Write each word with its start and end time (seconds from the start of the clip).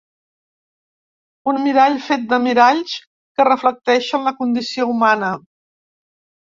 Un 1.53 1.59
mirall 1.67 1.99
fet 2.07 2.25
de 2.33 2.41
miralls 2.47 2.97
que 3.11 3.49
reflecteixen 3.51 4.27
la 4.31 4.35
condició 4.43 4.93
humana. 4.95 5.35